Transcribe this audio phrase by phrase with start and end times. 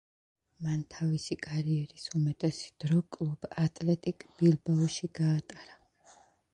[0.67, 5.83] მან თავისი კარიერის უმეტესი დრო კლუბ „ატლეტიკ“ ბილბაოში გაატარა.